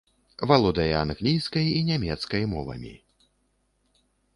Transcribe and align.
Валодае 0.51 0.93
англійскай 1.01 1.69
і 1.77 1.85
нямецкай 1.93 2.43
мовамі. 2.59 2.95